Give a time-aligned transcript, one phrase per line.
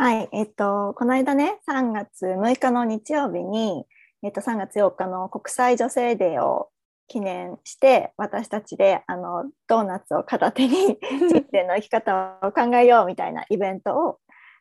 [0.00, 3.84] はい、えっと、この間ね、3月6日の日曜日に、
[4.22, 6.70] えっと、3月4日の国際女性デーを
[7.06, 14.20] 記念して、私たちであのドーナツを片手に 人生の生き方を考えようみたいなイベントを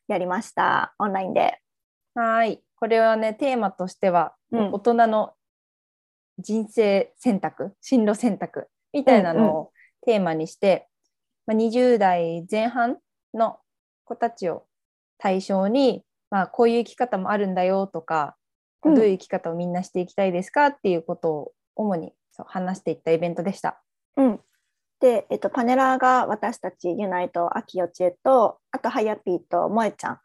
[0.09, 1.61] やりました、オンラインで。
[2.15, 2.61] はい。
[2.75, 5.35] これはね、テーマとしては、うん大人の
[6.37, 9.71] 人生選択、進路選択みたいなのを
[10.01, 10.89] テーマにして、
[11.45, 12.97] まあ、20代前半
[13.33, 13.61] の
[14.03, 14.65] 子たちを
[15.19, 18.35] 対象に、まあ、こういう生き方もあるんだよとか、
[18.83, 23.81] うんどういう生き方をみんなしていきたいですかっていうことを主にそう話していったイベントでした。
[24.15, 24.39] うん、
[25.01, 30.19] で、えっと、パネラーが私たちユナイト、アキヨチエと、あとハヤピーと萌えちゃんっ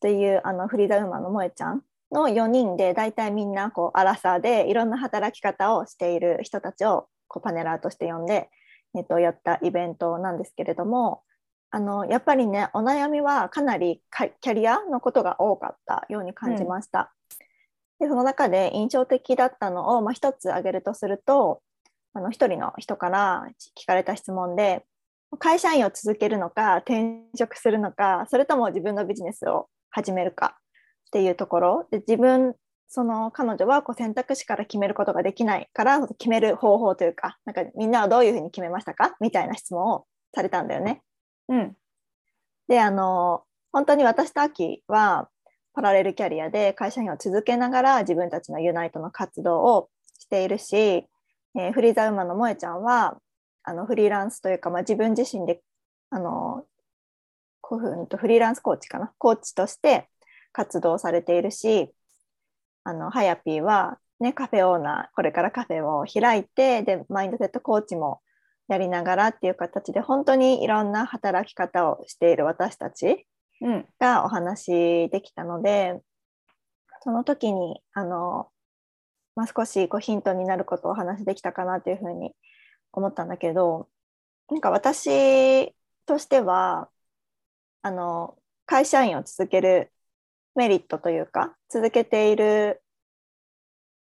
[0.00, 8.50] ていうあのフリーダウーマンの萌えちゃんの4人で大体みんなこうアラサーでいろんな働き方をしている人たちをこうパネラーとして呼んで、
[8.96, 11.22] えっと、やったイベントなんですけれども
[11.70, 17.12] あのやっぱりねお悩みはかなりかキャリアのことが多かったように感じました。
[17.98, 21.62] でその中で印象的だったのを、まあ、一つ挙げるとすると
[22.12, 24.84] あの一人の人から聞かれた質問で
[25.38, 30.56] 会社員を続けるのか転職するのかそれとも自分のビジネスを始めるか
[31.08, 32.54] っていうところで自分
[32.88, 39.16] その彼女はこう選択肢から決めることができないから決める方法というかなんかみんなはどういうふうに決めましたか？
[39.20, 41.02] みたいな質問をされたんだよね。
[41.48, 41.76] うん。
[42.68, 45.28] であの本当に私とアキは
[45.74, 53.18] パラレルキャリアで会社員を続けながら自分たちのユナイトの活動をしているし、えーフリーザウーマンの萌えちゃんは
[53.62, 55.62] あのフリーランスというか、まあ、自分自身で
[56.10, 56.64] あの
[57.60, 59.12] こういうふうにとフリーランスコーチかな？
[59.18, 60.08] コーチとして
[60.52, 61.90] 活動されているし
[62.84, 68.20] あのハヤピーは、ね、カフェオーナーこれからカフェを開いてでマインドセットコーチも
[68.68, 73.26] やりながらっていう形で本当にいろんな働き方をしている私たち
[73.60, 73.86] うん。
[73.98, 76.00] がお話できたので
[77.02, 78.48] その時にあの、
[79.36, 82.32] まあ、少しこうヒントになることをお話できたかなというふうに
[82.92, 83.88] 思ったんだけど
[84.50, 85.74] なんか私
[86.06, 86.88] としては
[87.82, 88.36] あの
[88.66, 89.92] 会社員を続ける
[90.54, 92.82] メリットというか続けている、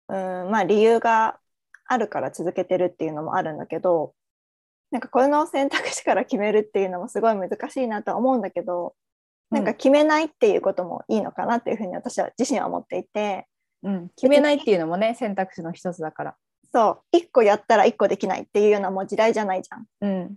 [0.09, 1.39] うんまあ、理由が
[1.87, 4.15] あるから続けてるっていうのもあるんだけど
[4.91, 8.95] なんかこの選択肢から決めるっていうのもすごい難しいなとは思うんだけど
[9.51, 13.47] なんか決めないっていうこともいいのかなっていうふうに私は自身は思っていて。
[13.83, 16.37] うん、決めないっていうのもね、選択肢の一つだから。
[16.71, 17.17] そう。
[17.17, 19.87] 1個やったら1個できないっていうようなもう時代じゃないじゃん。
[20.03, 20.37] うん。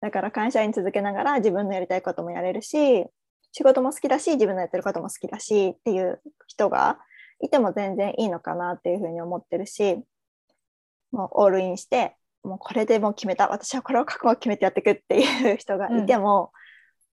[0.00, 3.04] だから会社員続けながら自分のやりたいこともやれるし
[3.52, 6.98] 仕事も好きだし自分のやってることも好きだしっていう人が
[7.40, 9.98] いても全然いいのかなっていうふうに思ってるし
[11.10, 12.14] もうオールインして
[12.48, 13.48] もうこれでもう決めた。
[13.48, 16.52] 私はこれを覚悟を決めてやっていくっていう人がいても、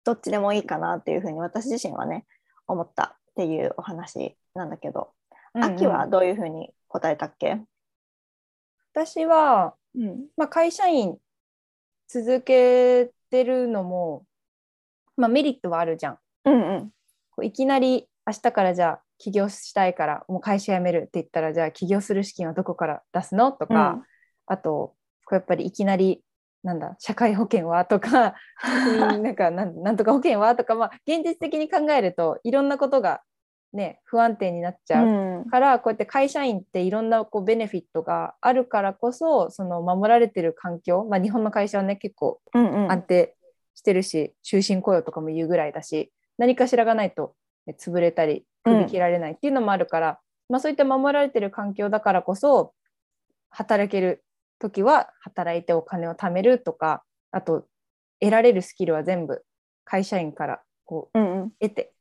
[0.04, 2.26] どっちでもいいかなっていうふうに私自身はね
[2.66, 5.10] 思ったっていうお話なんだけど、
[5.54, 7.60] 秋はどういうふうに答えたっけ、
[8.92, 10.26] 私は、うん。
[10.36, 11.16] まあ、会社員
[12.08, 14.24] 続けてるのも、
[15.16, 16.18] まあ、メリットはあるじゃん。
[16.44, 16.90] うんうん。
[17.30, 23.52] こういきなり明日からじゃあ起業したいからもう会社辞めるって言ったらじゃあ起業する資金はどこから出すの？
[23.52, 24.02] とか、
[24.46, 24.94] あと
[25.32, 26.22] こうやっぱりいきなり
[26.62, 28.34] なんだ社会保険はとか
[29.00, 33.22] なんかなんなんとか保険はとか、まあ、現実的に考えるといろんなことが、
[33.72, 35.06] ね、不安定になっちゃう。
[35.06, 43.34] うんからこうやって会社員っていろんなこうベネフィットがあるからこそその守られてる環境、まあ、日本の会社はね結構うんうん安定
[43.74, 47.34] してるし終身雇用とかも言うぐらいだし何かしらがないと、
[47.66, 52.74] ね潰れたり首切られないっていうのもあるから、まあ、そういった守られてる環境だからこそ
[53.50, 54.24] 働ける
[54.62, 57.66] 時は働いてお金を貯めるとかあと
[58.20, 59.42] 得られるスキルは全部
[59.84, 61.50] 会社員からこううんうん。
[61.60, 61.92] 得て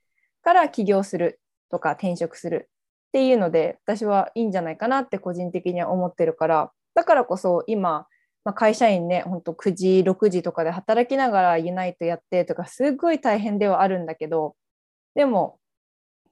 [0.44, 1.40] から起業する
[1.70, 2.70] とか転職する
[3.10, 8.08] っていうので私はいいんじゃないかなって個人的には思ってるからだからこそ今、
[8.46, 14.56] まあ、会社員ねほんと9時6時とかで働きながらユナイトやってとかすごい大変ではあるんだけど
[15.16, 15.60] でも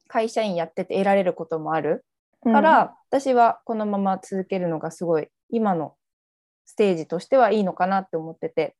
[0.07, 2.03] 会社員やってて得られることもある
[2.43, 5.95] から、私はこのまま続けるのがすごい今の
[6.69, 8.75] ステージとしてはいいのかなって思ってて、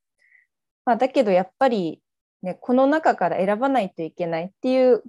[0.85, 2.03] まあ、だけどやっぱり、
[2.43, 5.03] ね、この中から選ばないといけないっていう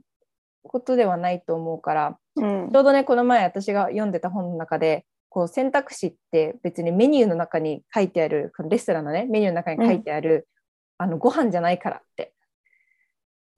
[0.63, 2.71] ことではないと思うからうん。
[2.73, 10.49] ちょうどねこの前私が読んでた本の中でこう選択肢って別にメニューの中に書いてあるレストランのねメニューの中に書いてある、
[10.97, 12.33] あのご飯じゃないからって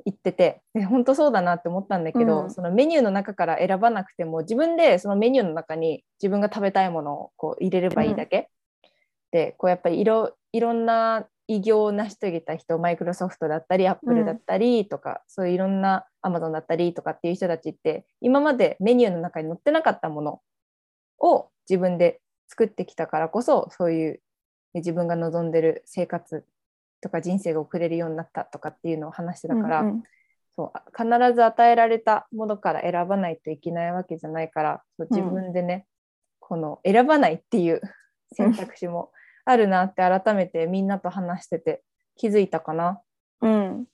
[0.05, 2.51] 言っててで本当そうだなって思ったんだけど、うん。
[2.51, 8.51] そのメニューの中から選ばなくても自分でそのメニューの中に自分が食べたいものをこう入れればいいだけ、
[9.33, 20.41] でこうやっぱりいろいろんな偉業を成し遂げた人マイクロソフトだったりアップルだったりとか、そういういろんなアマゾンだったりとかっていう人たちって今までメニューの中に載ってなかったもの
[21.19, 24.21] を自分で作ってきたからこそそういう
[24.75, 26.45] 自分が望んでる生活
[27.01, 30.03] とか人生が送れるようになったとかっていうのを話してたから、うんうん。
[30.55, 35.87] そう必ず与えられたものから選ばないといけないわけじゃないからそう自分でね、
[36.41, 37.81] この選ばないっていう
[38.37, 39.13] 選択肢も
[39.45, 41.83] あるなって改めてみんなと話してて
[42.17, 43.01] 気づいたかな？
[43.41, 43.87] うん、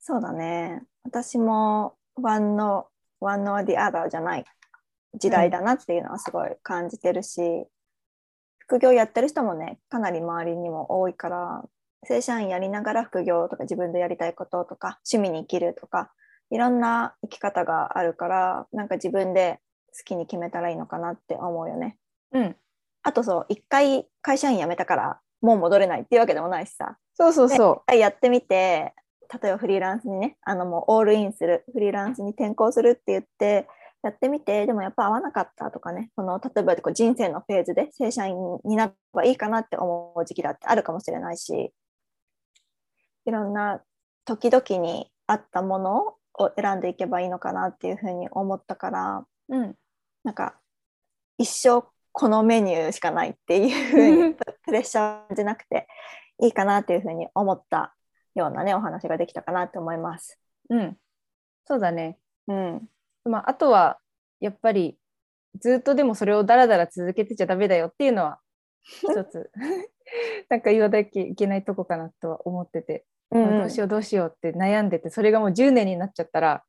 [0.00, 0.82] そうだね。
[1.04, 2.88] 私も one no,
[3.20, 4.44] one or the other じゃない
[5.14, 7.66] 時代だなっていうのはすごい感じてるし、
[8.58, 11.64] 副業やってる人もね、かなり周りにも多いから、
[12.04, 16.12] 正社員やりながら副業とか自分でやりたいこととか趣味に生きるとか
[16.50, 19.58] いろんな生き方があるからなんか自分で
[19.96, 21.96] 好きに決めたらいいのかなって思うよね。
[22.32, 22.56] うん、
[23.06, 28.94] あとそう一回会社員辞めたからもう戻れないっていうわけでもないしさそうそうそ一回やってみて
[29.42, 33.68] 例えばフリーランスにねあのもうオールインするフリーランスに転校するって言って
[34.02, 41.72] やってみてでもやっぱ合わなかったとかねその例えばこう人生のフェーズで正社員になればいいかなって思う時期だってあるかもしれないし
[43.24, 43.82] いろんな
[44.24, 49.56] 時々に合ったものを選んでいけばいいのかなっていうふうに思ったからう。
[49.56, 49.74] うん、
[50.24, 50.56] なんか
[51.38, 51.86] 一生
[52.18, 54.34] このメニューしかないっていうふうに
[54.64, 55.86] プレッシャーじゃなくて
[56.42, 57.94] いいかなっていうふうに思った
[58.34, 60.40] ようなねお話ができたかなと思います。
[60.70, 60.96] うん、
[61.66, 62.16] そうだね。
[62.48, 62.88] うん、
[63.26, 63.98] まあ、あとは
[64.40, 64.96] やっぱり
[65.60, 68.40] ずっとでもそれをダラダラ続けてちゃダメだよっていうのは
[68.82, 69.50] 一つ。
[70.48, 76.64] なんか言わなきゃいけないとこかなとは思ってて、うんどうしようどうしようって悩んでてそれがもう10年になっちゃったら、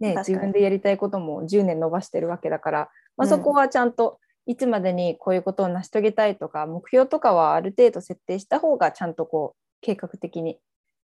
[0.00, 3.28] ね、自分でやりたいことも10年伸ばしてるわけだから、まあ、うん。
[3.28, 10.58] そこはちゃんといつまでにこういうことを成し遂げたいとか目標とかはある程度設定した方がちゃんとこう計画的に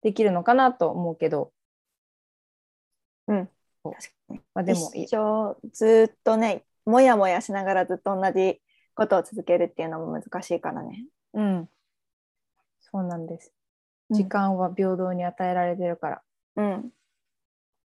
[0.01, 1.51] できるのかなと思うけど、
[3.27, 3.49] うん
[3.83, 3.99] 確か
[4.29, 8.61] にまあ、でも一生ずっとねもやもやしながらずっと同じ
[8.95, 11.05] ことを続けるっていうのも難しいからね。
[11.33, 11.69] うん。
[12.79, 13.49] そうなんです。
[13.49, 13.55] うん
[14.11, 16.21] 時間は平等に与えられてるから。
[16.57, 16.91] うん、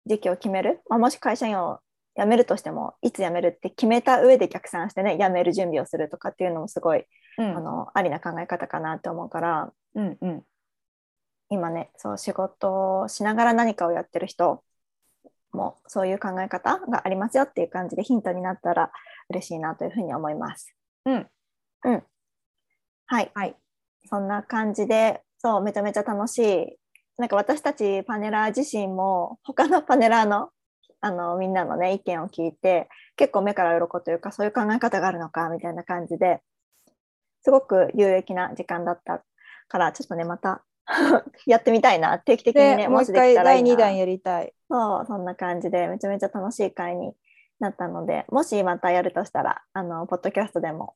[0.04, 1.78] 時期を決める、まあ、もし会社員を
[2.18, 7.04] 辞めるとしてもいつ辞めるって決めた上で逆算してね辞める準備をするとかっていうのもすごい、
[7.38, 10.42] うんあのありな考え方かなって思うからうんうん。
[11.50, 14.62] 今ねそう仕事をしながら何かをやってる人
[15.52, 18.90] もそういう考え方がありますよっていう感じでヒントになったら
[19.30, 20.74] 嬉しいなというふうに思います。
[21.06, 21.26] うん。
[21.84, 22.02] うん。
[23.06, 23.30] はい。
[23.34, 23.56] はい。
[24.04, 26.76] そんな感じで、そう、めちゃめちゃ楽しい。
[27.16, 30.50] なんか私たちパネラー自身も他のパネラーの
[31.00, 36.40] あのみんなのね意見を聞いて結構目から鱗というかそういう考え方があるのかみたいな感じで
[37.42, 39.22] すごく有益な時間だった
[39.68, 40.62] からちょっとねまた
[41.46, 44.52] やってみたいな定期的にねで、もう一しでき回第たらいいな2弾やりたい。
[44.70, 47.12] そう、そんな感じで、めちゃめちゃ楽しい回に
[47.60, 50.94] なったので、もしまたやるとしたら、あの、ポッドキャストでも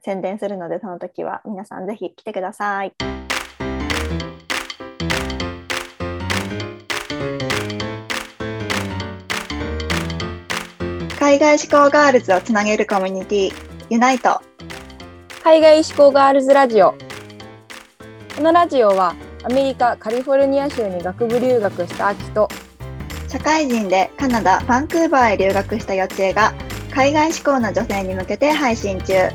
[0.00, 2.94] 宣伝するので、その時は皆さんぜひ来てください。
[11.36, 13.52] 海外志向ガールズをつなげるコミュニティ、
[13.90, 14.40] ユナイト。
[15.44, 16.94] 海外志向ガールズラジオ。
[18.34, 22.48] このラジオはアメリカ・カリフォルニア州に学部留学した秋と
[23.28, 26.54] 社会人でカナダ・バンクーバーへ留学した予定が、
[26.90, 29.28] 海外志向の女性に向けて配信中。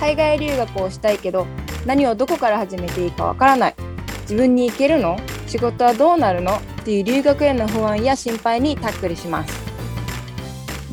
[0.00, 1.46] 海外留学をしたいけど
[1.86, 3.74] 何をどこから始めていいかわからない
[4.22, 5.16] 自分に行けるの？
[5.46, 6.56] 仕事はどうなるの？
[6.56, 9.63] っていう留学への不安や心配にタックルします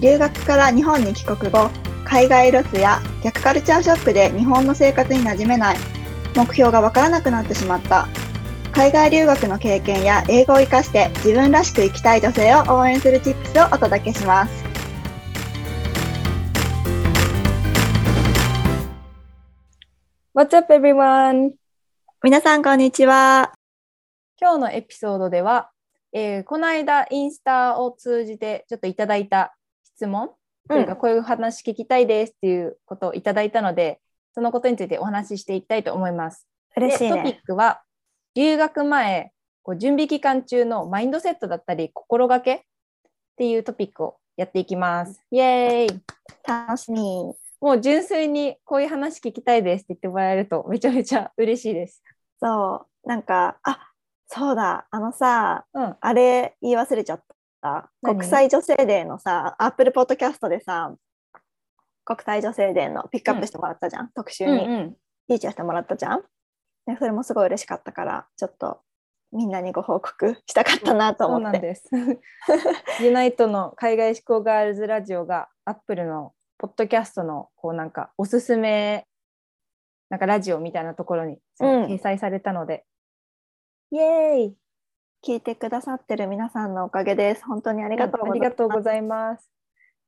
[0.02, 1.70] 留学から日本に帰国後
[2.06, 5.78] 海外ロスや逆カルチャーショックで日本の生活に馴染めない
[6.36, 8.08] 目標がわからなくなってしまった。
[8.74, 14.64] 海外留学の経験や英語を活かして自分らしく生きたい女性を応援するチップスをお届けします。
[20.34, 21.52] What's up everyone?
[22.24, 23.54] 皆さんこんにちは。
[24.40, 25.70] 今日のエピソードでは、
[26.12, 29.54] えーこの間インスタを通じてちょっといただいた
[30.02, 30.32] 質問？
[30.68, 34.00] というか、こういう話聞きたいですっていうことをいただいたので
[34.34, 36.48] そのことについてお話ししていきたいと思います。
[36.76, 37.82] 嬉しいでトピッねクは
[38.36, 39.32] 留学前
[39.64, 42.62] こう準備期間中のマインドセットだったり心がけっ
[43.38, 45.22] ていうトピックをやっていきます。
[45.30, 46.02] イエーイ。
[46.48, 47.02] 楽しみ。
[47.60, 52.02] もう純粋にこういう話聞きたいですって言ってもらえるとめちゃめちゃ嬉しいです。
[52.40, 53.08] そう。
[53.08, 53.92] なんかあ
[54.28, 54.88] そうだ。
[54.90, 55.96] あのさうん。
[56.00, 57.24] あれ言い忘れちゃっ
[57.62, 57.92] た？
[58.02, 58.18] 何？
[58.18, 60.94] 国際女性デーのさ Apple Podcast でさ
[62.04, 64.90] 国際女性デーのピックアップしてもらったじゃん、特集に、うんうん。
[65.28, 66.24] フィーチャーしてもらったじゃん？
[66.88, 68.82] ね、それもすごい嬉しかったからちょっと
[69.32, 71.80] みんなにご報告したかったなと思って。
[71.90, 72.20] そうなんで
[72.96, 73.04] す。
[73.06, 79.06] ユナイトの海外志向ガールズラジオがアップルのポッドキャストのこうなんかおすすめ
[80.10, 82.84] なんかラジオみたいなところにうん掲載されたので、
[83.92, 84.58] イエーイ
[85.26, 87.46] 聞いてくださってる皆さんのおかげです。
[87.46, 89.50] 本当にありがとうありがとうごいざいます。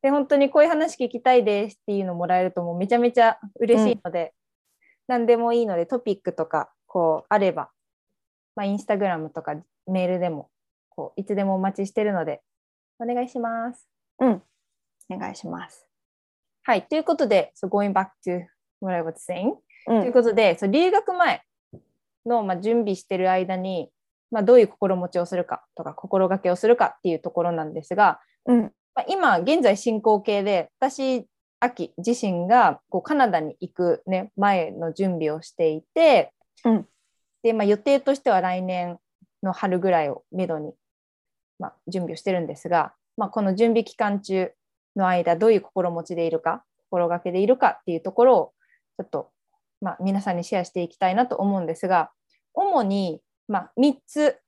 [0.02, 4.34] で本当にこういう話聞きたいですっていうのもらえるともうめちゃめちゃ嬉しいので、
[5.06, 7.70] 何でもいいのでトピックとかこうあれば、
[8.56, 9.54] まあ、インスタグラムとか
[9.86, 10.50] メールでも
[10.88, 12.42] こういつでもお待ちしてるので
[12.98, 13.88] お願いします。
[14.18, 14.42] ます。
[15.10, 15.86] お願いします。
[16.64, 18.46] はい、ということで、so going back to
[18.80, 21.42] what I was saying、う、というんことで、そう留学前
[22.26, 23.90] の、まあ、準備してる間に、
[24.30, 28.62] まあ、どういう心持ちをするかとか心がけをするかっていうところなんですが、うん、
[28.94, 31.26] まあ、今現在進行形で私
[31.60, 36.32] 秋自身がこうカナダに行く、ね、前の準備をしていて、
[36.64, 36.86] うん。
[37.42, 38.98] でまあ、予定としては来年
[39.42, 40.72] の春ぐらいをめどに、
[41.58, 44.50] まあ、準備をしてるんですが、まあ、この準備期間中
[44.96, 48.52] の間どういう心持ちでいるか心がけでいるかっていうところを
[48.96, 49.30] ちょっと、
[49.80, 52.10] まあ、皆さんにシェアしていきたいなと思うんですが
[52.54, 54.38] 主に、まあ、3つ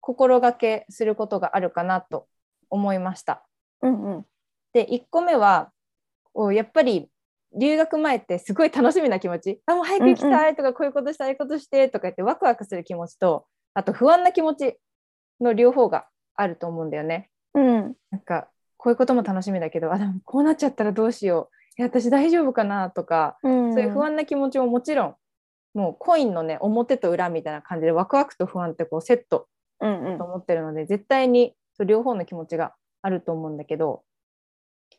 [0.00, 2.26] 心がけすることがあるかなと
[2.68, 3.46] 思いました。
[3.82, 4.26] うん、うん、
[4.72, 5.72] で1個目は
[6.34, 7.10] おやっぱり
[7.56, 9.60] 留学前ってすごい楽しみな気持ち。
[9.66, 14.76] あもう早く行きたいとかこういうことしたいことしてとか言ってワクワクする気持ちとあと不安な気持ち
[15.40, 16.06] の両方が
[16.36, 17.30] あると思うんだよね。
[17.54, 21.54] うん、なんかこういうことも楽しみだけどあでもこうなっちゃったらどうしよう。
[21.78, 25.14] いや私大丈夫かなとか、うん、そういう不安な気持ちももちろん
[25.74, 29.48] もうコインのね表と裏みたいな感じでワクワクと不安ってこうセット
[29.80, 30.18] うん、うん。
[30.18, 31.54] と、思ってるので絶対に
[31.86, 34.02] 両方の気持ちがあると思うんだけど、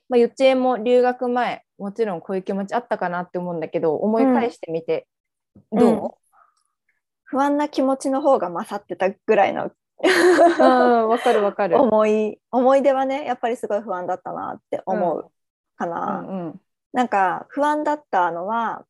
[0.09, 5.07] まあ、幼稚園も留学前もちろんこういう気持ちあったかなって思うんだけど思い返してみて
[5.71, 6.17] ど
[7.23, 11.79] 不安な気持ちの方が勝ってたぐらいのう うんわ、かるわかる。
[11.79, 15.31] 思い思い出はねやっぱりすごい不安だったなって思う
[15.77, 16.21] かうな。
[16.21, 16.61] んうん。
[16.91, 18.85] なんか不安だったのは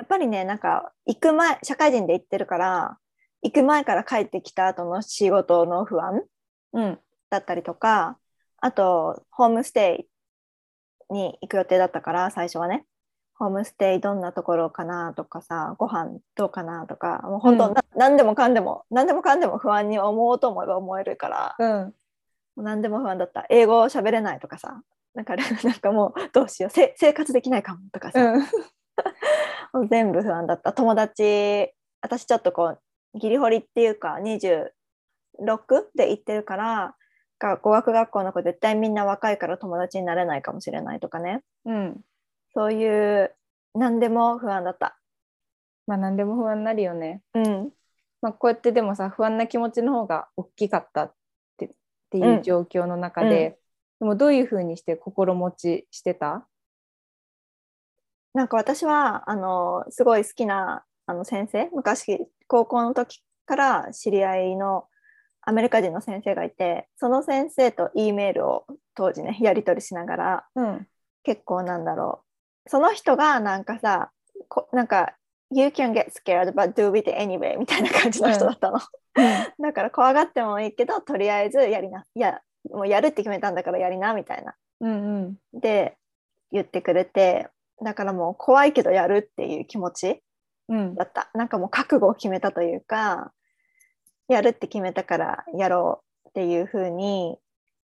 [0.00, 2.96] やっぱりねなんか行く前社会人で行ってるから
[3.42, 6.22] 行く前から帰ってきた後の仕事の不安
[6.72, 8.16] うんだったりとか
[8.62, 10.06] あとホームステ
[11.10, 12.86] イに行く予定だったから最初はね。
[13.34, 17.74] ホームステイどんなところかなとかさご飯どうかなとかもう本当、うん。
[17.74, 21.84] な何でもかんでも何でもかんでも不安に思おうと思えば思えるからうん。
[21.86, 21.92] も
[22.56, 23.44] う何でも不安だった。
[23.50, 24.82] 英語喋れないとかさ
[25.14, 26.70] なんか なんかもうどうしよう。
[26.70, 28.46] せ生活できないかもとかさ、うん
[29.88, 30.72] 全部不安だった。
[30.72, 32.78] 友達私ちょっとこ
[33.14, 34.70] うギリホリっていうか26
[35.96, 36.94] で行ってるから
[37.38, 41.42] が語学学校の子絶対みんな若いから友達になれないかもしれないとかね。
[41.64, 42.00] うん。
[42.54, 43.34] そういう
[43.74, 44.98] 何でも不安だった。
[45.86, 47.22] まあ何でも不安になるよね。
[47.34, 47.70] うん。
[48.22, 51.14] まあ、こうやってでもさ不安な気持ちの方が大きかったっ
[51.56, 51.70] てっ
[52.10, 52.38] ていうん。
[52.40, 53.58] う状況の中で、
[53.98, 56.46] でもどういうふうにして心持ちしてた？
[58.34, 64.84] なんか私はあのすごい好きなあの先生昔高校の時から知り合いの
[65.42, 70.86] アメリカ人の先生がいてその先生と E メールを当時ねやり取りしながらうん。
[71.22, 72.22] 結構なんだろ
[72.66, 72.70] う。
[72.70, 74.10] その人がなんかさ
[74.48, 75.14] こなんか
[75.50, 78.78] You can get scared but do it anyway みたいな感じの人だったの、
[79.58, 84.54] だから怖がってもいいけどとりあえずやりないやもうやるって決めたんだからやりなみたいな。
[84.80, 85.60] うんうん。
[85.60, 85.96] で
[86.52, 87.48] 言ってくれて
[87.82, 90.22] だからもう怖いけどやるっていう気持ち
[90.68, 90.94] うん。
[90.94, 91.30] だった。
[91.34, 93.32] なんかもう覚悟を決めたというか
[94.28, 97.38] やるって決めたからやろうっていう風に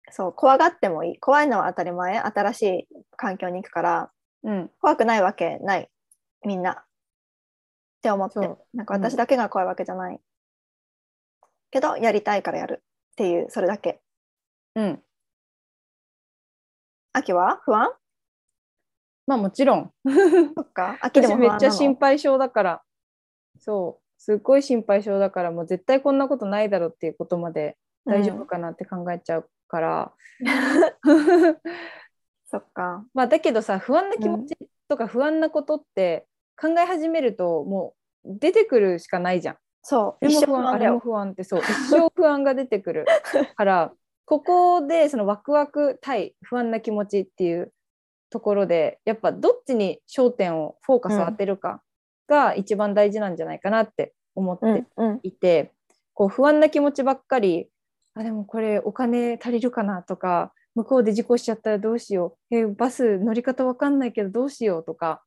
[0.10, 1.20] そう怖がってもいい。
[1.20, 2.18] 怖いのは当たり前。
[2.18, 4.12] 新しい環境に行くから
[4.44, 4.72] うん。
[4.82, 5.90] 怖くないわけない。
[6.46, 6.72] みんな。
[6.72, 6.75] っ
[8.02, 8.40] て思って。
[8.74, 10.20] なんか私だけが怖いわけじゃない、
[11.72, 14.02] けどやりたいからやるっていうそれだけ。
[14.75, 15.04] うん。
[17.13, 17.62] 秋は？
[17.63, 17.92] 不安？
[19.25, 19.92] まあもちろん。
[20.56, 20.98] そっか。
[21.01, 22.82] 秋で私めっちゃ心配性だから。
[23.60, 24.03] そう。
[24.18, 30.13] すっごい心配性だからもう絶対こんなことないだろうっていうことまで大丈夫かなって考えちゃうから、
[32.46, 33.06] そっか。
[33.13, 34.56] まあだけどさ不安な気持ち
[34.88, 36.25] とか不安なことって
[36.56, 39.58] 考え始めるともう出てくるしかないじゃん。
[39.82, 40.25] そう。
[40.25, 41.62] でも一生不安あれも不安ってそう。
[41.62, 43.06] 一生不安が出てくる
[43.56, 43.92] から
[44.25, 47.74] ここでそのワクワク対不安な気持ちっていう
[48.34, 51.84] ところでやっぱどっちに焦点をフォーカスを当てるか
[52.28, 54.66] が一番大事なんじゃないかなって思って
[54.98, 55.20] うんうん。
[55.22, 55.72] いて、
[56.13, 57.70] こう不安な気持ちばっかり
[58.16, 65.24] あでもこれお金足りるかなとか向こうで事故しちゃったらどうしようえバス乗り方わかんないけどどうしようとか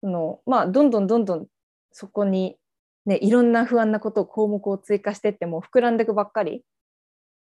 [0.00, 1.46] その、まあ、どんどんどんどん
[1.92, 2.56] そこに
[3.06, 6.62] ね、いろんな不安なことを項目を追加してってもう膨らんでいくばっかり。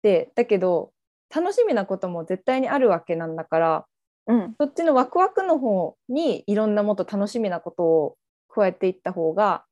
[0.03, 0.93] でだけど
[1.33, 3.87] 楽しみなことも絶対にあるわけなんだから
[4.27, 4.55] うん。
[4.59, 8.17] そっちのワクワクの方にいろんなもっと楽しみなことを
[8.49, 9.65] 加えていった方が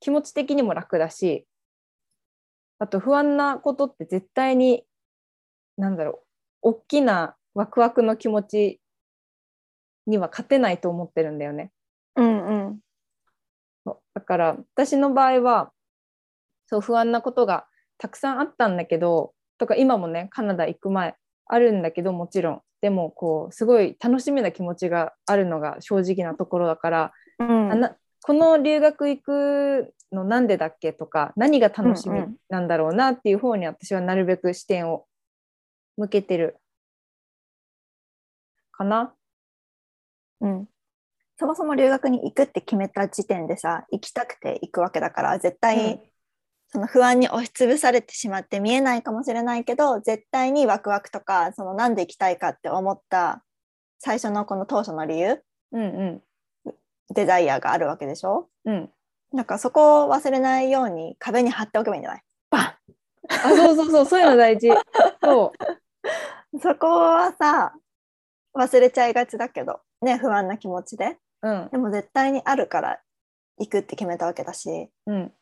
[0.00, 1.46] 気持ち的にも楽だし
[2.78, 4.84] あと不安なことって絶対に
[5.76, 6.22] なんだろ
[6.62, 8.80] う大きなワクワクの気持ち
[10.06, 11.70] には勝てないと思ってるんだよね。
[12.16, 12.78] うんうん。
[14.14, 15.72] だから私の場合は
[16.66, 17.66] そう不安なことが
[17.96, 21.16] たくさんあったんだけどとか今もねカナダ行く前
[21.48, 22.62] あるんだけどもちろん。
[22.80, 27.90] でもこうすごい楽しみな気持ちがあるのが正直なところだから、うん。
[28.22, 35.06] この留学行くのなんでだっけとか何が楽しみなんだろうなっていう方に私はなるべく視点を
[35.96, 36.58] 向けてる。
[38.70, 39.12] かな？
[40.40, 40.68] うん。
[41.38, 46.00] そもそも留学に行くって決めた時点でさ行きたくて行くわけだから絶対、うん
[46.70, 53.42] その不安に押しつぶされてしまって見えないかもしれないけど絶対にワクワクとかそのなんで行きたいかって思った
[53.98, 55.40] 最初のこの当初の理由？
[55.72, 55.86] うんう
[56.66, 56.74] ん。
[57.14, 58.48] デザイアがあるわけでしょ？
[58.66, 58.90] うん、
[59.34, 62.22] だからそこを忘れないように壁に貼っておけばいいんじゃない？
[62.50, 62.64] バン！
[62.64, 62.76] あ
[63.56, 64.68] そうそうそうそういうの大事。
[65.22, 65.52] そ
[66.62, 67.72] そこはさ
[68.54, 71.16] 忘れちゃいがちだけどね不安な気持ちで。
[71.42, 71.68] う、うん。
[71.70, 73.00] でも絶対にあるから
[73.58, 74.90] 行くって決めたわけだし。
[75.06, 75.32] うん。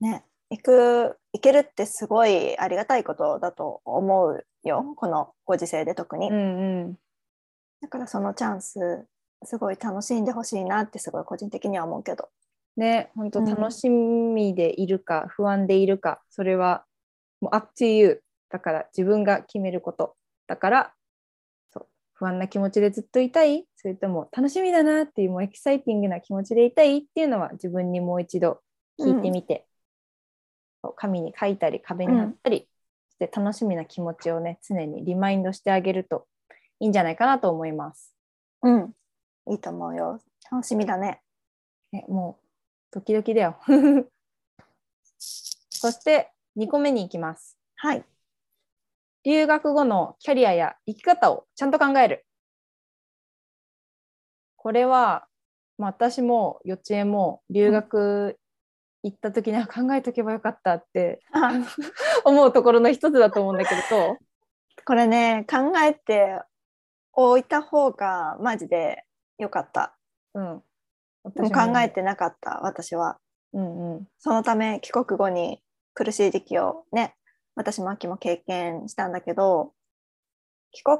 [0.00, 6.94] ね行く行けるってすごいありがたいことだと思うよこのご時世で特に、うんうん。
[7.80, 9.06] だからそのチャンス
[9.44, 12.28] すごい楽しんでほしいなってすごい個人的には思うけど。
[12.76, 13.46] ね本当うん。
[13.46, 16.84] 楽しみでいるか、不安でいるかそれは
[17.40, 20.14] もう up to you だから自分が決めること
[20.46, 20.92] だから
[21.72, 28.60] そう不安な気持ちでずっといたいそれとも楽しみだなっていうもうエキサイティングな気持ちでいたいっていうのは自分にもう一度
[29.00, 29.71] 聞いてみて、そう
[30.90, 32.68] 紙に書いたり壁に貼ったり
[33.10, 36.26] して楽しみな気持ちをね常にリマインドしてあげると
[36.80, 38.14] いいんじゃないかなと思います。
[38.62, 38.92] うん
[39.48, 41.20] いいと思うよ楽しみだね
[41.92, 42.44] ね、もう
[42.94, 43.58] ドキドキだよ。
[45.18, 47.58] そして2個目に行きます。
[47.76, 48.04] はい
[49.24, 52.26] 留学後のキャリアや生き方をちゃんと考える。
[54.56, 55.28] これは、
[55.78, 58.38] まあ、私も幼稚園も留学
[59.02, 61.20] 行った時には考えとけばよかったって
[62.24, 64.18] 思うところの一つだと思うんだけど、
[64.84, 66.40] これね考えて
[67.12, 69.04] おいた方がマジで
[69.38, 69.96] よかった。
[70.34, 70.62] うん。
[71.34, 73.18] でも考えてなかった私は。
[73.52, 74.08] うんうん。
[74.18, 75.62] そのため帰国後に
[75.94, 77.14] 苦しい時期をね
[77.54, 79.72] 私も秋も経験したんだけど
[80.72, 80.98] 帰国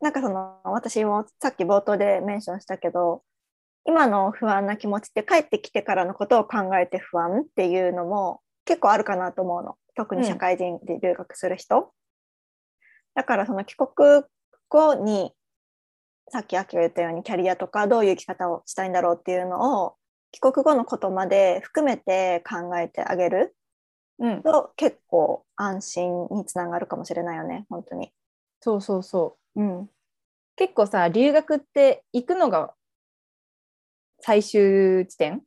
[0.00, 3.22] なんかその私もさっき冒頭でメンションしたけど
[3.84, 9.76] 今の不安な気持ちって帰ってきてからのことを考えて不安っていうのも結構あるかなと思うの。
[9.96, 11.92] 特に社会人で留学する人、
[13.14, 14.22] だからその帰国
[14.68, 15.32] 後に
[16.28, 19.94] さっき秋が言ったようにキャリアとかどういう生き方をしたいんだろうっていうのを
[20.30, 23.54] 帰国後のことまで含めて考えてあげる
[24.20, 28.12] うん、と結構安心につながるかもしれないよね本当に。
[28.60, 29.62] そうそうそう。
[29.62, 29.90] うん。
[30.56, 32.74] 結構さ留学って行くのが
[34.20, 35.42] 最終地点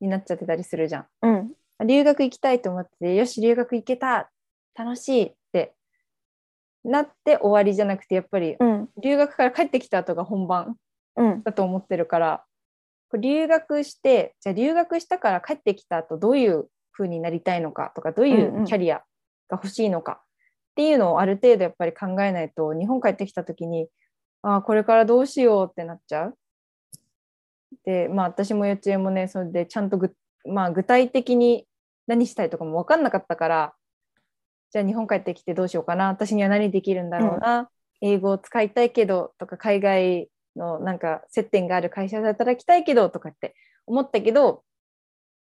[0.00, 1.06] になっちゃってたりするじゃん。
[1.22, 1.52] うん。
[1.86, 4.30] 留学行きたいと思ってよし留学行けた。
[4.74, 5.22] 楽しい。
[5.26, 5.74] って
[6.84, 8.88] なって終わりじゃなくてやっぱりうん。
[9.02, 10.76] 留学から帰ってきた後が本番
[11.16, 11.42] うん。
[11.42, 12.44] だと思ってるから
[13.10, 18.64] こう留学してじゃあ留学したから帰ってきた後どういう風になりたいのかとかどういんううん。
[18.64, 19.04] キャリアが
[19.52, 20.24] 欲しいのかっ
[20.76, 23.88] ていうのをある程度やっぱり考えないと日本帰ってきた時に
[24.42, 26.34] ああこれからどうしようってなっちゃう。
[27.84, 31.66] でまあ私も幼稚園もねそれでちゃんとぐ、まあ、具体的に
[32.06, 33.74] 何したいとかも分かんなかったから
[34.70, 37.68] じゃあ日本帰ってきてどうしようかな私には何できるんだろうな、
[38.00, 43.54] 英語を使いたいけどとか海外のなんか接点がある会社で働きたいけどとかって
[43.86, 44.62] 思ったけど、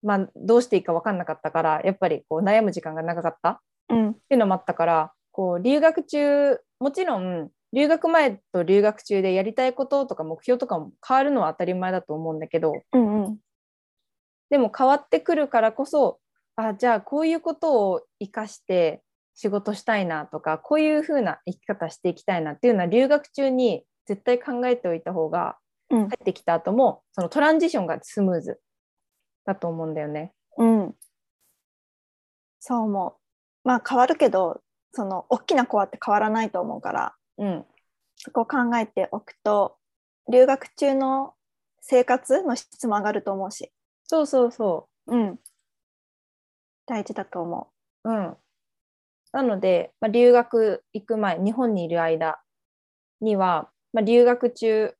[0.03, 3.59] まあ、どうしていいか分かんなかったからやっぱりこう悩む時間が長かったっ
[3.91, 4.15] うん。
[4.15, 13.39] ていうのもあったからこう留学中もちろん留学前と留学中でやりたいこととか目標とかも変わるのは当たり前だと思うんだけどうんうん。
[14.51, 16.19] でも変わってくるからこそ
[16.57, 19.03] あじゃあこういうことを生かして
[19.35, 25.57] 仕事したいなとかこういう風な生き方していきたいなっていうのは留学中に絶対考えておいた方が
[25.91, 26.09] うん。
[26.09, 28.61] 帰ってきた後もそのトランジションがスムーズ
[29.47, 30.33] だと思うんだよね。
[30.59, 30.95] うん。
[32.61, 33.15] そう思う。
[33.65, 34.61] まあ変わるけど
[34.93, 37.64] その大きな子はって変わらないと思うからうん、
[38.16, 39.77] そこを考えておくと
[40.31, 41.35] 留学中の
[41.81, 43.72] 生活の質も上がると思うし
[44.05, 45.38] そうそうそうん。
[46.87, 47.70] 大事だと思
[48.05, 48.11] う。
[48.11, 48.37] うん。
[49.33, 52.40] なので、まあ、留学行く前、日本にいる間
[53.20, 54.94] には、まあ、留学中、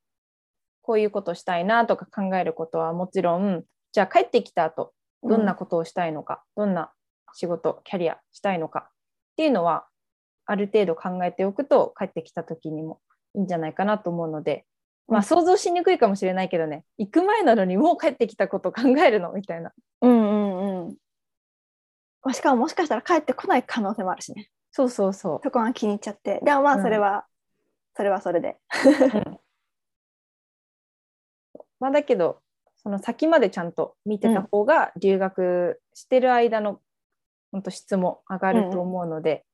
[0.81, 5.29] こういうことしたいなとか考えることはもちろん、じゃあ帰ってきた後、う。
[5.29, 6.91] どんなことをしたいのか、どんな
[7.33, 8.91] 仕事、キャリアしたいのかっ
[9.37, 9.87] ていうのは、
[10.49, 12.99] ある程度考えておくと、帰ってきた時にも
[13.35, 14.65] いいんじゃないかなと思うので、
[15.07, 19.31] まあ、うん想像しにくいかもしれないけどね、行く前なのにもう帰ってきたこと考えるの？
[19.31, 19.71] みたいな。
[20.01, 20.97] うんうんうん。
[22.23, 24.49] まあしかももしかしたら帰ってこない可能性もあるしね。
[24.71, 26.39] そうそうそそこが気に入っちゃって。
[26.43, 27.25] でもまあうんそれは、
[27.95, 28.57] それはそれで。
[28.85, 28.89] う。
[28.89, 29.39] う ん
[31.79, 32.41] まあ、だけど、
[32.75, 36.81] その先までちゃんと見てた方が、留学してる間の
[37.51, 39.45] 本当質も上がると思うので、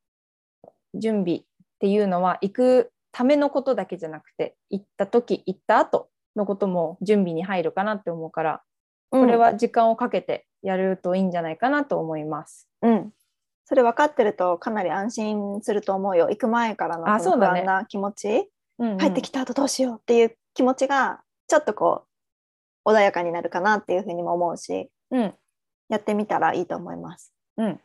[0.96, 1.42] 準備っ
[1.80, 8.62] ていうのは行くためのことだけじゃなくて行った時行った後のことも準備に入るかなって思うから
[9.10, 12.68] これは時間をかけてやるといいんじゃないかなと思います。
[12.82, 13.12] うん。
[13.66, 16.28] それ分かってるとかなり安心すると思うよ。
[16.30, 22.04] 行く前からの不あそうだね安な気持ち、うんうん帰ってきた後どうしようっていう気持ちがちょっとこ
[22.84, 25.34] う穏やかになるかなっていうふうにも思うし、うん
[25.88, 27.32] やってみたらいいと思います。
[27.58, 27.80] うん、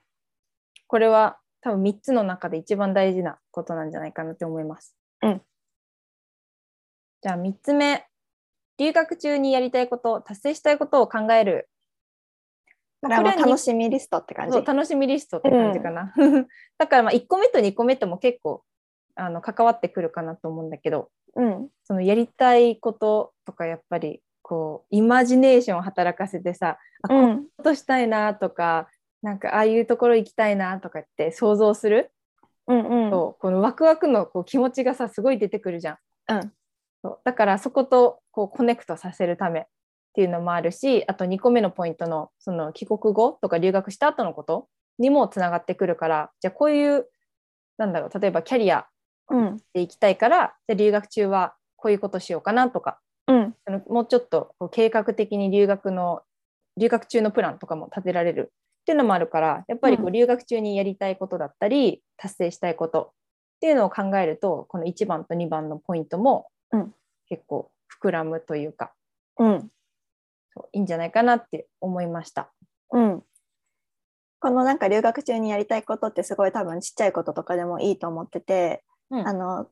[0.88, 4.96] これは多分3つの中で一番大事なことなんじゃないかなって思います。
[5.22, 5.42] うん
[7.22, 8.06] じゃあ3つ目
[8.78, 11.68] 留学中にやりたいこと達成したいことを考える。
[13.02, 14.64] これは楽しみリストって感じそう。
[14.64, 16.14] 楽しみリストって感じかな。
[16.78, 18.62] だからまあ1個目と2個目とも結構
[19.14, 21.68] あの関わってくるかなと思うんだけどうん。
[21.84, 27.44] そのやりたいこととかやっぱりこうイマジネーションを働かせてさあこうん。
[27.58, 28.88] ことしたいなとか
[29.22, 32.10] なんかああいうところ行きたいなとかって想像する？
[32.66, 33.10] うんうん。
[33.10, 35.98] と、このワクワクのこう気持ちがさすごい出てくるじゃん。
[36.28, 36.52] うん
[37.02, 39.64] そうだからそことこうコネクトさせるためっ
[40.12, 47.06] ていうのもあるしあと2個目のポイントのその帰国後とか留学した後のことにもつながってくるからじゃあこういう
[47.78, 48.86] なんだろう例えばキャリア
[49.30, 49.56] うん。
[49.72, 53.54] で行きたいからじゃあ留学中はこういうことしようかなとかうん。
[53.88, 56.20] もうちょっとこう計画的に留学の
[56.76, 58.52] 留学中のプランとかも立てられる
[58.90, 63.12] っていうのもあるからやっぱりこうう留学中にやりたいことだったり、達成したいことっ
[63.60, 66.92] ていうのを考えるとこの1番と2番のポイントもうん
[67.28, 67.70] 結構
[68.02, 68.92] 膨らむというか、
[69.38, 69.70] うん。
[70.52, 72.50] そういいんじゃないかなって思いました。
[72.90, 73.22] うん。
[74.40, 79.68] このなんか留学中にやりたいことってすごい多分ちっちゃいこととかでもいいと思ってて、うんあの、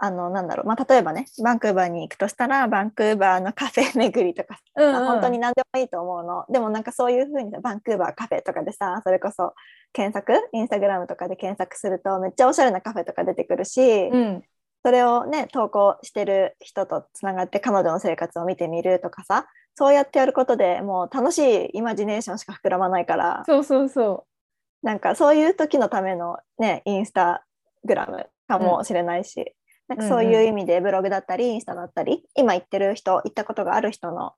[0.00, 4.92] あのなんだろう、まあ、例えばね、バンクーバーに行くとしたら、バンクーバーのカフェ巡りとかうんうん。
[4.94, 6.44] さ、本当に何でもいいと思うの。
[6.48, 9.54] でもなんかそういうふうにさバンクーバーカフェとかでさ、それこそ
[9.92, 14.42] 検索、インスタグラムとかで検索するとめっちゃおしゃれなカフェとか出てくるし、うん。
[14.84, 24.26] それをね、投稿してる人とつながって彼女の生活を見てみるとかさ、そうやってやることでもう楽しいイマジネーションしか膨らまないから、そうそうそ
[24.82, 27.44] なんかそういう時のためのね、インスタ
[27.84, 29.54] グラムかもしれないし、
[29.88, 34.34] なんかそういう意味でブログだったり、インスタだったり、今行ってる人、行ったことがある人の、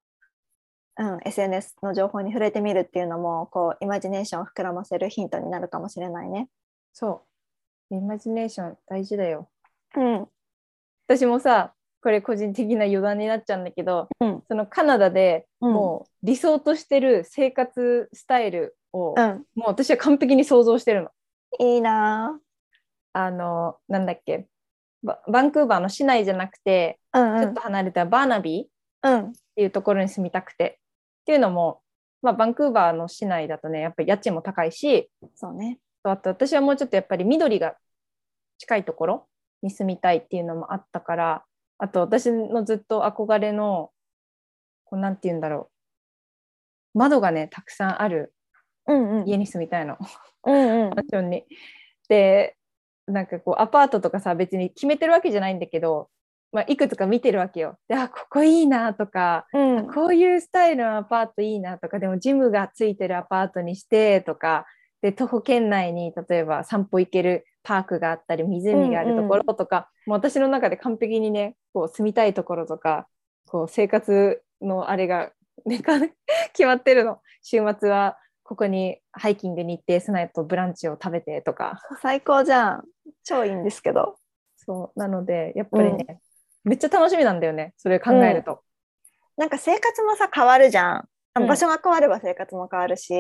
[0.97, 6.49] うん、SNS の情報に触れてみるっていうのも、こう、イマジネーションを膨らませるヒントになるかもしれないね。
[6.49, 6.49] う
[6.93, 7.23] そ
[7.91, 7.97] う。
[7.97, 9.49] イマジネーション大事だよ。
[9.97, 10.29] うん、
[11.09, 14.43] 私もさこれ個人的な余談になっちゃうんだけど、うん。
[14.49, 15.73] そのカナダでうん。
[15.73, 21.11] もう理想としてる生活スタイルを、うん、もう私は完璧に想像してるの。
[21.59, 22.39] いいな
[23.13, 24.47] あのなんだっけ
[25.03, 27.21] ババンクーバーの市内じゃなくて、ぁ。
[27.21, 28.69] うんうんちょっと離れたバーナビーっ
[29.03, 30.79] うん、ていうところに住みたくて
[31.23, 31.81] っていうのも、
[32.21, 35.79] まあ、バンクーバーの市内だとねやっぱり家賃も高いしそうね。
[36.03, 37.77] あと私はもうちょっとやっぱり緑が
[38.59, 39.29] 近いところ
[39.63, 41.45] に住みたいっていうのもあったから
[41.79, 43.91] あと私のずっと憧れの
[44.85, 45.71] こうなんて言うんだろ
[46.95, 48.35] う窓がねたくさんある
[48.87, 49.29] うんうん。
[49.29, 49.97] 家に住みたいの。
[50.45, 51.45] うんうん マンションに。
[52.09, 52.57] で
[53.11, 56.09] なんかこうアパートとかさ別に決めてるわけじゃないんだけど、
[56.53, 57.79] まあ、いくつか見てるわけよ。
[57.89, 64.67] であここいいなとかうんこういうスタイルのアパートいいなとかでもジムがついてるアパートにしてとか
[65.03, 73.07] で徒歩圏内に例えば散歩行けるパークがあったり湖があるところとか、もう私の中で完璧にねこう住みたいところとか
[73.47, 75.31] こう生活のあれが、
[75.67, 75.99] ね、か
[76.53, 82.85] 決まってるの週末はここにハイキングに行ってその後ブランチを食べてとか最高じゃん。
[83.25, 84.17] 超いいんですけど。
[84.57, 86.21] そうなのでやっぱりね、
[86.65, 88.63] めっちゃ楽しみなんだよねそれ考えると。
[89.37, 91.09] なんか生活もさ変わるじゃん。
[91.35, 93.15] 場所が変われば生活も変わるし、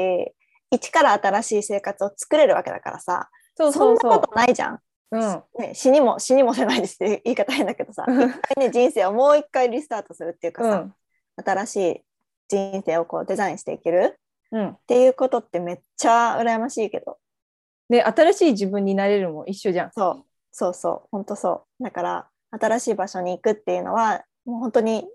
[0.70, 4.74] 一から新しい生活を作れるわけだからさ、そうそそうそんなことないじゃん。
[4.74, 4.80] う。
[5.12, 10.94] うんね、死にも死にもせないですって 言い方変だけどさ、一回ね人生をもう一回リスタートするっていうかさ、うん
[11.42, 12.00] 新しい
[12.48, 14.20] 人生をこうデザインしていける
[14.52, 14.68] うん。
[14.70, 17.16] っていうことってめっちゃ羨ましいけど
[17.90, 19.90] で、新しい自分になれるも一緒じゃん。
[19.92, 25.06] そうそうそう本当そうだから新しい場所に行くっていうのはもう本当に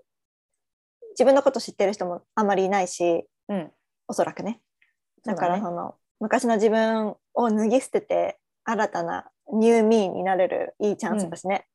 [1.10, 3.70] 自分のこと知ってる人もあんまりいないしうん。
[4.08, 4.60] おそらくね
[5.24, 11.66] だからその昔の自分を脱ぎ捨てて新たなニューミーになれるいいチャンスだしね。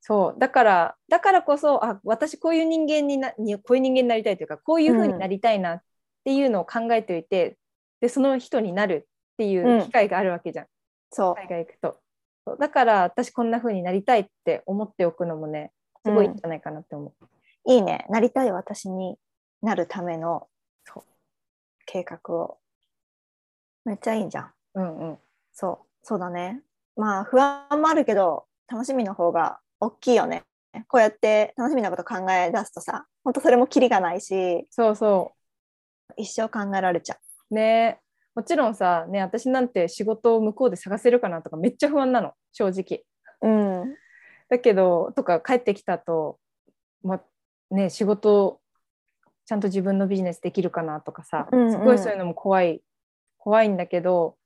[0.00, 0.38] そう。
[0.38, 5.82] だから、だからこそ、あ、私こういう人間にな、にこういう人間になりたいというか、こういうふうになりたいなっ
[6.24, 7.58] ていうのを考えておいて、
[8.00, 10.66] で、その人になるっていう機会があるわけじゃん。
[11.12, 12.00] そう海外行くと。
[12.44, 15.70] そうだから、私こんなふうになりたいって思っておくのもね、
[16.04, 17.72] すごいんじゃないかなって思う。
[17.72, 19.16] いいねなりたい私に
[19.62, 20.48] なるための
[21.86, 22.58] 計画を
[23.84, 24.52] めっちゃいいじゃん。
[24.74, 25.18] うんうん。
[25.52, 26.62] そうそうだね。
[26.96, 30.44] まあ不安もあるけど楽しみの方が大きいよね。
[30.88, 35.32] こうやって楽しみなこと考え出すとさ本当それもキリがないしそうそ
[36.16, 37.18] 一生考えられちゃ
[37.50, 37.54] う。
[37.54, 38.00] ね
[38.38, 43.02] もちろんさ、ね、私なんて仕事を向こうで探せるかなとかめっちゃ不安なの、正直。
[43.42, 43.48] う。
[43.48, 43.96] うん。
[44.48, 46.38] だけど、とか帰ってきたと、
[47.02, 47.20] ま
[47.72, 48.60] ね、仕事
[49.44, 51.72] ちゃんと自分のビジネスできるかなとかさ、うんうん。
[51.72, 52.80] すごいそういうのも怖い
[53.38, 54.36] 怖いんだけど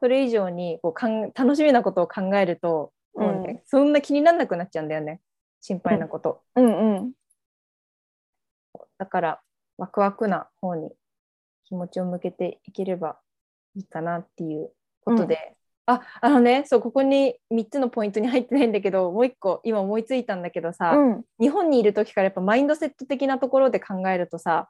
[0.00, 5.20] それ以上にこうかん楽しみなことを考えると、もうねそんな気にならなくなっちゃうんだよね。
[5.60, 7.12] 心配なこと、うんうん。
[8.96, 9.42] だから
[9.76, 10.92] ワクワクな方に
[11.66, 13.18] 気持ちを向けていければ
[13.76, 14.70] いいかなっていう
[15.04, 15.56] ことで、
[15.86, 21.22] ああのねそうここに3つのポイントに入ってないんだけどもう1個今思いついたんだけどさ、うん。
[21.38, 24.68] 日本にいる時からやっぱマインドセット的なところで考えるとさ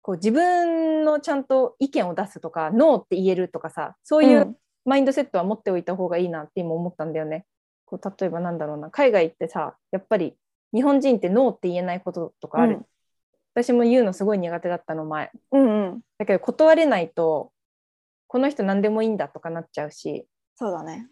[0.00, 7.44] こう自分のちゃんと意見を出すとかノーって言えるとかさそういうマインドセットは持っておいた方がいいなって今思ったんだよね。
[7.84, 10.36] こう例えばなんだろうな海外行ってさやっぱり
[10.72, 12.80] 日本人ってノーって言えないこととかある、
[13.54, 15.30] 私も言うのすごい苦手だったの前。
[15.52, 16.00] うんうん。
[16.18, 17.52] だけど断れないと
[18.28, 20.26] この人何でもいいんだとかなっちゃうし。
[20.56, 21.08] そうだね。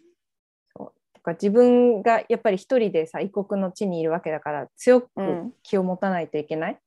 [0.75, 0.93] そう。
[1.13, 6.79] とか自分がやっぱり一人でさ異国の地にいるわけだから強くうん気を持たないといけない、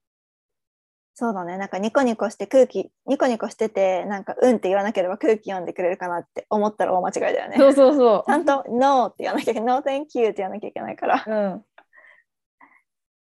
[1.14, 1.58] そうだね。
[1.58, 7.56] なんかニコニコして空気ニコニコしててなんかうんって言わなければ空気読んでくれるかなって思ったら大間違いだよね。
[7.58, 11.24] そうそうそちゃんと「NO」って言わなきゃいけない「NO thank you」って言わなきゃいけないから。
[11.26, 11.30] う。
[11.30, 11.64] うん。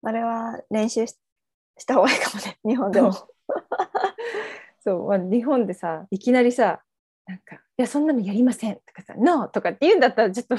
[0.02, 1.16] あれは練習し
[1.78, 2.58] した方がいいかもね。
[2.64, 3.12] 日本でも。
[4.80, 6.82] そう、まあ、日本でさ、いきなりさ、
[7.26, 10.56] なんか、いや、そんなのやりませんとかさ、ノーとかって言うんだったら、ちょっと、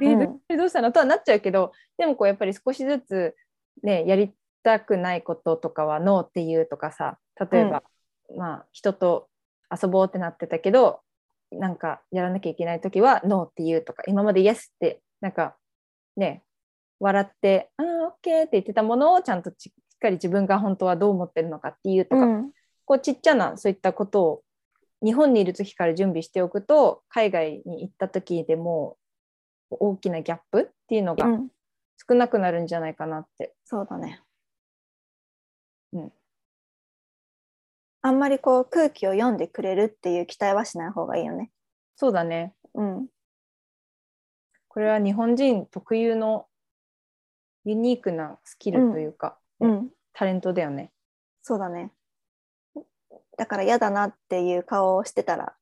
[0.00, 0.40] えうん。
[0.56, 3.36] どうしたのとはなっちゃうけど、でもこう、やっぱり少しずつ、
[3.82, 7.18] ね、やりたくないこととかはノーって言うとかさ、
[7.50, 7.82] 例えば、
[8.36, 9.28] まあ、人と
[9.70, 11.02] 遊ぼうってなってたけど、
[11.50, 15.56] なんか、やらなきゃいけないときは、ノーって言うとか、今までイエスって、なんか、
[16.16, 16.42] ね、
[16.98, 22.52] 笑って、ああ、オッケーって言ってたものをちゃんとしっかり自分が本当はどう思ってるのかっていうとか、うん。
[22.84, 24.42] こうちっちゃなそういったことを
[25.04, 28.96] 日本にいる時から準備しておくと海外に行った時でも
[29.70, 31.48] 大きなギャップっていうのがうん
[32.08, 33.54] 少なくなるんじゃないかなって。
[33.64, 34.20] そうだね。
[35.92, 36.12] うん
[38.04, 41.52] あんまりこう空気を読んでくれるっていう期待はしない方がいいよね。
[41.94, 42.52] そうだね。
[42.74, 43.06] うん。
[44.66, 46.46] これは日本人特有の
[47.64, 49.90] ユニークなスキルというか、うん。
[50.12, 50.90] タレントだよね。
[51.42, 51.92] そうだね。
[53.42, 55.54] だから嫌だなっていう顔をしてたら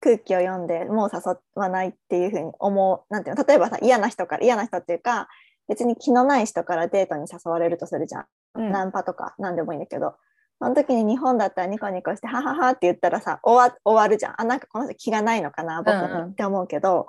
[0.00, 3.10] 空気を読んでもう誘わないっていうふうに思う。
[3.10, 5.28] なんていうの例えばさ嫌な人から嫌な人っていうか
[5.66, 8.26] 別に気のない人からデートに誘われるとするじゃん。
[8.56, 10.16] うんナンパとか何でもいいんだけど
[10.60, 17.06] その時に日本だったらニコニコしてはははって言ったらさ終わ終わるじゃんあなんかこの人気がないのかな僕に、うんうんって思うけど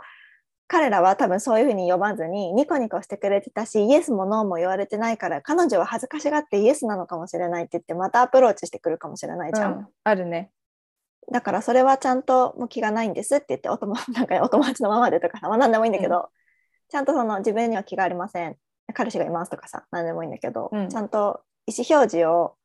[0.67, 10.51] 彼らは多分そういうふうに呼ばずにニコニコしてくれてたしイエスもノーも言われてないから彼女は恥ずかしがってイエスなのかもしれないって言ってまたアプローチしてくるかもしれないじゃん、うんあるね。
[11.31, 16.29] だからそれはちゃんともう気がないんですって言ってお友なんかお友達のままでとかさ、まあ、何でもいいんだけど、
[16.89, 18.57] ちゃんとその自分には気がありません
[18.93, 22.55] 彼氏がいますとかさ何でもいいんだけど、うんちゃんと意思表示を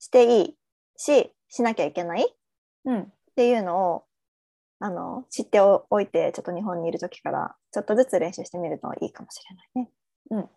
[0.00, 0.56] していい
[0.96, 2.26] ししなきゃいけないっ
[2.86, 3.12] うん。
[3.36, 4.04] ていうのを
[4.84, 10.48] あの知っておいてちょっと日本にいる時からちょっとずつ練習してみるといいかもしれないね。